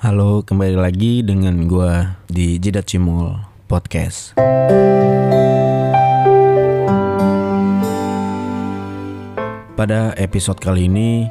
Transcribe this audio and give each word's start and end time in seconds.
Halo, 0.00 0.40
kembali 0.40 0.80
lagi 0.80 1.20
dengan 1.20 1.68
gua 1.68 2.16
di 2.24 2.56
Jidat 2.56 2.88
Cimol 2.88 3.36
Podcast. 3.68 4.32
Pada 9.76 10.16
episode 10.16 10.56
kali 10.56 10.88
ini 10.88 11.28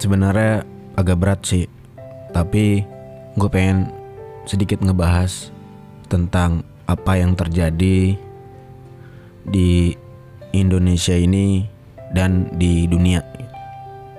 sebenarnya 0.00 0.64
agak 0.96 1.20
berat 1.20 1.40
sih, 1.44 1.68
tapi 2.32 2.80
gue 3.36 3.50
pengen 3.52 3.92
sedikit 4.48 4.80
ngebahas 4.80 5.52
tentang 6.08 6.64
apa 6.88 7.20
yang 7.20 7.36
terjadi 7.36 8.16
di 9.44 9.92
Indonesia 10.56 11.12
ini 11.12 11.68
dan 12.16 12.56
di 12.56 12.88
dunia. 12.88 13.20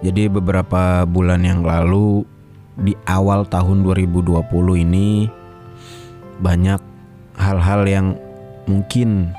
Jadi 0.05 0.29
beberapa 0.29 1.09
bulan 1.09 1.41
yang 1.41 1.65
lalu 1.65 2.29
di 2.79 2.95
awal 3.07 3.43
tahun 3.47 3.83
2020 3.83 4.39
ini 4.87 5.27
banyak 6.39 6.81
hal-hal 7.35 7.81
yang 7.87 8.07
mungkin 8.69 9.35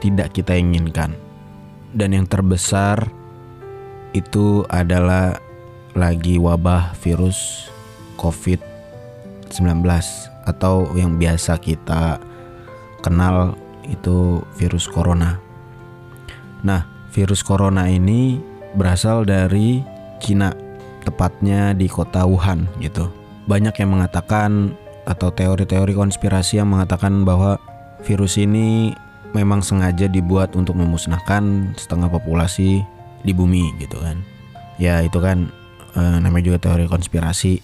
tidak 0.00 0.36
kita 0.36 0.56
inginkan. 0.56 1.16
Dan 1.90 2.14
yang 2.14 2.26
terbesar 2.26 3.10
itu 4.14 4.62
adalah 4.70 5.38
lagi 5.94 6.38
wabah 6.38 6.94
virus 6.98 7.66
COVID-19 8.18 9.82
atau 10.46 10.86
yang 10.94 11.18
biasa 11.18 11.58
kita 11.58 12.22
kenal 13.02 13.58
itu 13.88 14.44
virus 14.54 14.86
corona. 14.86 15.40
Nah, 16.62 16.84
virus 17.10 17.42
corona 17.42 17.88
ini 17.90 18.38
berasal 18.76 19.26
dari 19.26 19.82
Cina, 20.20 20.52
tepatnya 21.04 21.72
di 21.72 21.86
kota 21.88 22.24
Wuhan 22.24 22.68
gitu. 22.78 23.08
Banyak 23.48 23.74
yang 23.80 23.96
mengatakan 23.96 24.76
atau 25.08 25.32
teori-teori 25.32 25.96
konspirasi 25.96 26.60
yang 26.60 26.70
mengatakan 26.70 27.24
bahwa 27.24 27.56
virus 28.04 28.36
ini 28.36 28.94
memang 29.32 29.62
sengaja 29.62 30.10
dibuat 30.10 30.54
untuk 30.54 30.76
memusnahkan 30.76 31.74
setengah 31.78 32.10
populasi 32.10 32.82
di 33.22 33.32
bumi 33.32 33.74
gitu 33.78 34.00
kan. 34.00 34.20
Ya 34.80 35.04
itu 35.04 35.18
kan 35.20 35.52
e, 35.94 36.00
namanya 36.20 36.54
juga 36.54 36.58
teori 36.70 36.86
konspirasi. 36.88 37.60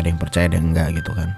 Ada 0.00 0.08
yang 0.08 0.20
percaya 0.20 0.48
yang 0.48 0.72
enggak 0.72 0.96
gitu 0.96 1.12
kan. 1.12 1.36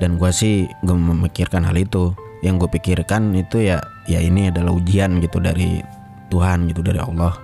Dan 0.00 0.16
gue 0.16 0.30
sih 0.32 0.66
gak 0.82 0.96
memikirkan 0.96 1.62
hal 1.62 1.76
itu. 1.78 2.10
Yang 2.40 2.66
gue 2.66 2.70
pikirkan 2.80 3.36
itu 3.36 3.60
ya 3.68 3.78
ya 4.08 4.18
ini 4.18 4.48
adalah 4.48 4.72
ujian 4.72 5.20
gitu 5.20 5.38
dari 5.38 5.84
Tuhan 6.32 6.66
gitu 6.72 6.80
dari 6.80 6.98
Allah. 6.98 7.36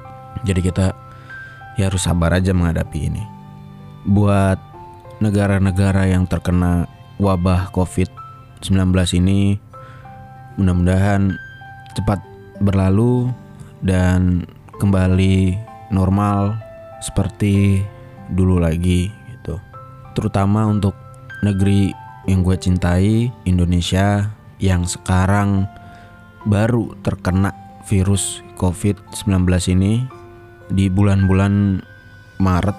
Jadi 0.42 0.60
kita 0.64 1.05
ya 1.76 1.88
harus 1.92 2.04
sabar 2.04 2.36
aja 2.36 2.52
menghadapi 2.56 3.12
ini. 3.12 3.24
Buat 4.08 4.60
negara-negara 5.20 6.08
yang 6.08 6.28
terkena 6.28 6.84
wabah 7.16 7.72
COVID-19 7.72 8.92
ini 9.16 9.56
mudah-mudahan 10.60 11.36
cepat 11.96 12.20
berlalu 12.60 13.32
dan 13.84 14.44
kembali 14.80 15.56
normal 15.92 16.56
seperti 17.00 17.84
dulu 18.32 18.60
lagi 18.60 19.12
gitu. 19.32 19.60
Terutama 20.16 20.68
untuk 20.68 20.96
negeri 21.44 21.92
yang 22.26 22.42
gue 22.42 22.56
cintai, 22.58 23.30
Indonesia 23.46 24.32
yang 24.58 24.88
sekarang 24.88 25.68
baru 26.48 26.96
terkena 27.04 27.52
virus 27.86 28.42
COVID-19 28.58 29.46
ini 29.76 30.15
di 30.70 30.90
bulan-bulan 30.90 31.82
Maret, 32.42 32.78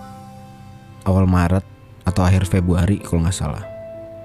awal 1.08 1.26
Maret 1.26 1.66
atau 2.08 2.22
akhir 2.24 2.48
Februari 2.48 3.00
kalau 3.04 3.26
nggak 3.26 3.36
salah. 3.36 3.64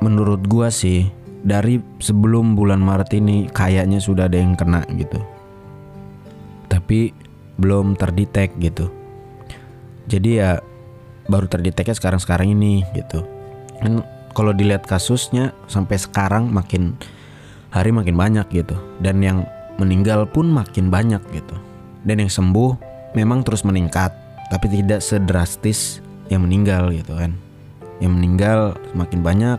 Menurut 0.02 0.44
gua 0.46 0.70
sih 0.70 1.06
dari 1.42 1.82
sebelum 1.98 2.54
bulan 2.54 2.78
Maret 2.78 3.10
ini 3.18 3.50
kayaknya 3.50 3.98
sudah 3.98 4.30
ada 4.30 4.38
yang 4.38 4.54
kena 4.54 4.86
gitu. 4.94 5.18
Tapi 6.70 7.14
belum 7.58 7.98
terdetek 7.98 8.54
gitu. 8.58 8.88
Jadi 10.06 10.42
ya 10.42 10.58
baru 11.30 11.46
terdeteknya 11.46 11.94
sekarang-sekarang 11.94 12.50
ini 12.54 12.82
gitu. 12.94 13.22
Kan 13.78 14.02
kalau 14.32 14.54
dilihat 14.54 14.86
kasusnya 14.88 15.52
sampai 15.68 16.00
sekarang 16.00 16.50
makin 16.50 16.96
hari 17.72 17.92
makin 17.92 18.16
banyak 18.16 18.46
gitu 18.50 18.76
dan 19.00 19.20
yang 19.20 19.44
meninggal 19.76 20.28
pun 20.28 20.48
makin 20.50 20.88
banyak 20.88 21.20
gitu. 21.32 21.56
Dan 22.02 22.26
yang 22.26 22.32
sembuh 22.32 22.91
memang 23.12 23.44
terus 23.44 23.64
meningkat 23.64 24.12
tapi 24.52 24.68
tidak 24.68 25.00
sedrastis 25.00 26.04
yang 26.28 26.44
meninggal 26.44 26.92
gitu 26.92 27.16
kan. 27.16 27.32
Yang 28.00 28.12
meninggal 28.18 28.58
semakin 28.92 29.20
banyak 29.24 29.58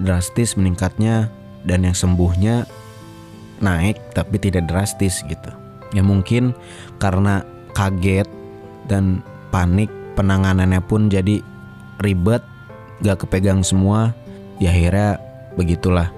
drastis 0.00 0.56
meningkatnya 0.56 1.28
dan 1.68 1.84
yang 1.84 1.96
sembuhnya 1.96 2.64
naik 3.60 4.00
tapi 4.16 4.40
tidak 4.40 4.68
drastis 4.68 5.20
gitu. 5.28 5.52
Ya 5.92 6.00
mungkin 6.00 6.56
karena 6.96 7.44
kaget 7.76 8.28
dan 8.88 9.20
panik 9.52 9.92
penanganannya 10.16 10.80
pun 10.84 11.12
jadi 11.12 11.42
ribet 12.00 12.40
gak 13.04 13.26
kepegang 13.26 13.60
semua 13.60 14.16
ya 14.62 14.72
akhirnya 14.72 15.20
begitulah. 15.56 16.08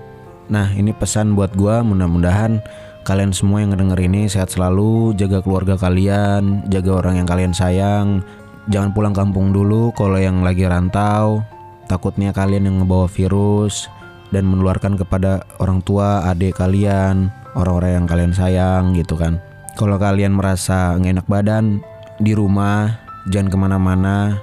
Nah 0.50 0.70
ini 0.74 0.94
pesan 0.94 1.34
buat 1.34 1.54
gua 1.56 1.80
mudah-mudahan 1.82 2.62
kalian 3.02 3.34
semua 3.34 3.62
yang 3.62 3.74
ngedenger 3.74 4.00
ini 4.06 4.30
sehat 4.30 4.54
selalu, 4.54 5.14
jaga 5.18 5.42
keluarga 5.42 5.74
kalian, 5.74 6.66
jaga 6.70 7.02
orang 7.02 7.22
yang 7.22 7.28
kalian 7.28 7.54
sayang. 7.54 8.22
Jangan 8.70 8.94
pulang 8.94 9.14
kampung 9.14 9.50
dulu 9.50 9.90
kalau 9.94 10.18
yang 10.18 10.46
lagi 10.46 10.62
rantau. 10.66 11.42
Takutnya 11.90 12.30
kalian 12.30 12.70
yang 12.70 12.76
ngebawa 12.82 13.10
virus 13.10 13.90
dan 14.30 14.46
menularkan 14.46 14.94
kepada 14.94 15.42
orang 15.58 15.82
tua, 15.82 16.24
adik 16.30 16.56
kalian, 16.56 17.28
orang-orang 17.58 18.02
yang 18.02 18.06
kalian 18.06 18.32
sayang 18.32 18.94
gitu 18.94 19.18
kan. 19.18 19.42
Kalau 19.74 19.98
kalian 19.98 20.38
merasa 20.38 20.94
nggak 20.96 21.12
enak 21.20 21.28
badan 21.28 21.82
di 22.22 22.32
rumah, 22.38 23.02
jangan 23.28 23.50
ke 23.50 23.56
mana-mana, 23.58 24.38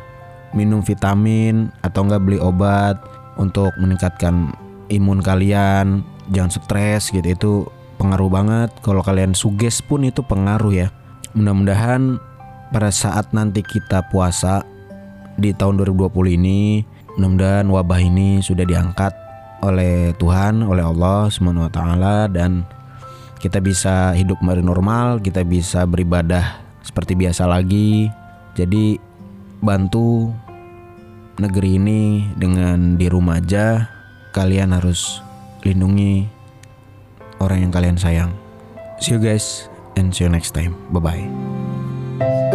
minum 0.52 0.84
vitamin 0.84 1.72
atau 1.80 2.06
nggak 2.06 2.22
beli 2.22 2.38
obat 2.44 3.00
untuk 3.40 3.72
meningkatkan 3.80 4.52
imun 4.92 5.24
kalian. 5.24 6.04
Jangan 6.30 6.52
stres 6.54 7.10
gitu 7.10 7.26
itu 7.26 7.54
pengaruh 8.00 8.32
banget. 8.32 8.72
Kalau 8.80 9.04
kalian 9.04 9.36
suges 9.36 9.84
pun 9.84 10.08
itu 10.08 10.24
pengaruh 10.24 10.72
ya. 10.72 10.88
Mudah-mudahan 11.36 12.18
pada 12.72 12.90
saat 12.90 13.36
nanti 13.36 13.60
kita 13.60 14.08
puasa 14.08 14.64
di 15.36 15.52
tahun 15.52 15.78
2020 15.84 16.40
ini, 16.40 16.82
mudah-mudahan 17.20 17.68
wabah 17.68 18.00
ini 18.00 18.40
sudah 18.40 18.64
diangkat 18.64 19.12
oleh 19.60 20.16
Tuhan, 20.16 20.64
oleh 20.64 20.82
Allah 20.88 21.28
Subhanahu 21.28 21.68
wa 21.68 21.74
taala 21.74 22.16
dan 22.32 22.64
kita 23.44 23.60
bisa 23.60 24.16
hidup 24.16 24.40
kembali 24.40 24.64
normal, 24.64 25.20
kita 25.20 25.44
bisa 25.44 25.84
beribadah 25.84 26.60
seperti 26.84 27.16
biasa 27.16 27.48
lagi. 27.48 28.12
Jadi 28.56 29.00
bantu 29.64 30.32
negeri 31.40 31.80
ini 31.80 32.02
dengan 32.36 33.00
di 33.00 33.08
rumah 33.08 33.40
aja. 33.40 33.88
Kalian 34.36 34.76
harus 34.76 35.24
lindungi 35.64 36.39
orang 37.40 37.68
yang 37.68 37.72
kalian 37.72 37.98
sayang. 38.00 38.32
See 39.00 39.16
you 39.16 39.20
guys 39.20 39.72
and 39.96 40.12
see 40.12 40.28
you 40.28 40.32
next 40.32 40.52
time. 40.56 40.76
Bye 40.92 41.04
bye. 41.04 42.49